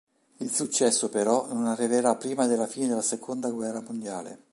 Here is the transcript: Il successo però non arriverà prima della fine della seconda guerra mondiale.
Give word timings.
Il 0.37 0.49
successo 0.51 1.09
però 1.09 1.45
non 1.53 1.67
arriverà 1.67 2.15
prima 2.15 2.47
della 2.47 2.65
fine 2.65 2.87
della 2.87 3.03
seconda 3.03 3.51
guerra 3.51 3.81
mondiale. 3.81 4.45